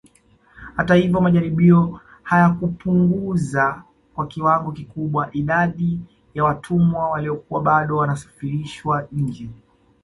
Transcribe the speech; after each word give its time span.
Hata 0.75 0.95
hivyo 0.95 1.21
majaribio 1.21 1.99
hayakupunguza 2.23 3.83
kwa 4.15 4.27
kiwango 4.27 4.71
kikubwa 4.71 5.29
idadi 5.33 5.99
ya 6.33 6.43
watumwa 6.43 7.09
waliokuwa 7.09 7.61
bado 7.61 7.97
wanasafirishwa 7.97 9.07
nje 9.11 9.49